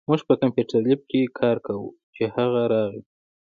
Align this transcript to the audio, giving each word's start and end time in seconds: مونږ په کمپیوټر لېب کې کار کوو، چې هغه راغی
مونږ 0.07 0.21
په 0.27 0.33
کمپیوټر 0.41 0.79
لېب 0.85 1.01
کې 1.11 1.21
کار 1.39 1.57
کوو، 1.67 1.87
چې 2.15 2.23
هغه 2.35 2.61
راغی 2.73 3.01